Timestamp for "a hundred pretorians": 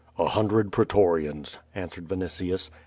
0.17-1.59